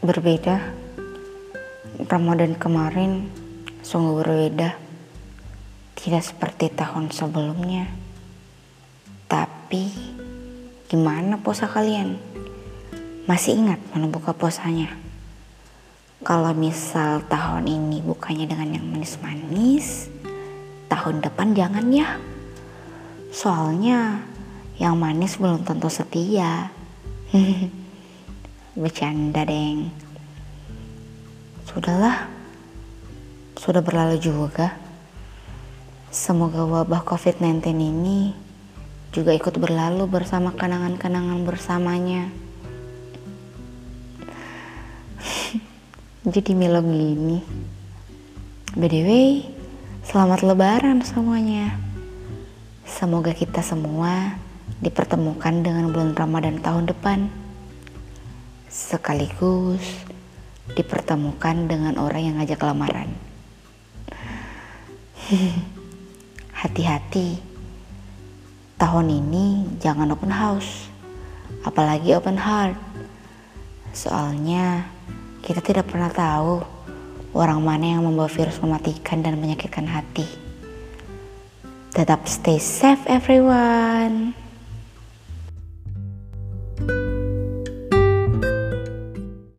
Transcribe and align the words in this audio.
Berbeda. 0.00 0.72
Ramadan 2.08 2.56
kemarin 2.56 3.28
sungguh 3.84 4.24
berbeda. 4.24 4.72
Tidak 5.92 6.22
seperti 6.24 6.72
tahun 6.72 7.12
sebelumnya. 7.12 7.84
Tapi 9.28 9.92
gimana 10.88 11.36
puasa 11.36 11.68
kalian? 11.68 12.16
Masih 13.28 13.60
ingat 13.60 13.76
mana 13.92 14.08
buka 14.08 14.32
puasanya? 14.32 14.88
Kalau 16.24 16.56
misal 16.56 17.28
tahun 17.28 17.68
ini 17.68 18.00
bukanya 18.00 18.56
dengan 18.56 18.72
yang 18.72 18.88
manis-manis, 18.88 20.08
tahun 20.88 21.20
depan 21.20 21.52
jangan 21.52 21.92
ya. 21.92 22.16
Soalnya 23.36 24.24
yang 24.80 24.96
manis 24.96 25.36
belum 25.36 25.60
tentu 25.68 25.92
setia. 25.92 26.72
Bercanda, 28.76 29.40
Deng. 29.48 29.88
Sudahlah. 31.64 32.28
Sudah 33.56 33.80
berlalu 33.80 34.20
juga. 34.20 34.76
Semoga 36.12 36.68
wabah 36.68 37.00
COVID-19 37.08 37.72
ini 37.72 38.36
juga 39.16 39.32
ikut 39.32 39.56
berlalu 39.56 40.04
bersama 40.04 40.52
kenangan-kenangan 40.52 41.40
bersamanya. 41.48 42.28
Jadi 46.36 46.52
melo 46.52 46.84
gini. 46.84 47.40
By 48.76 48.92
the 48.92 49.00
way, 49.08 49.28
selamat 50.04 50.44
lebaran 50.44 51.00
semuanya. 51.00 51.80
Semoga 52.84 53.32
kita 53.32 53.64
semua 53.64 54.36
dipertemukan 54.84 55.64
dengan 55.64 55.88
bulan 55.96 56.12
Ramadan 56.12 56.60
tahun 56.60 56.92
depan. 56.92 57.45
Sekaligus 58.76 60.04
dipertemukan 60.76 61.64
dengan 61.64 61.96
orang 61.96 62.28
yang 62.28 62.36
ngajak 62.36 62.60
lamaran. 62.60 63.08
Hati-hati. 66.60 67.40
Tahun 68.76 69.06
ini 69.08 69.80
jangan 69.80 70.12
open 70.12 70.28
house. 70.28 70.92
Apalagi 71.64 72.12
open 72.12 72.36
heart. 72.36 72.76
Soalnya 73.96 74.84
kita 75.40 75.64
tidak 75.64 75.88
pernah 75.88 76.12
tahu 76.12 76.60
orang 77.32 77.64
mana 77.64 77.96
yang 77.96 78.04
membawa 78.04 78.28
virus 78.28 78.60
mematikan 78.60 79.24
dan 79.24 79.40
menyakitkan 79.40 79.88
hati. 79.88 80.28
Tetap 81.96 82.28
stay 82.28 82.60
safe 82.60 83.00
everyone. 83.08 84.45